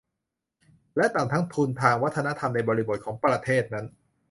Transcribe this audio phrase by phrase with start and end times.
[0.97, 3.85] และต่ำทั้งทุนทางวัฒนธรรมในบริบทของประเทศนั้น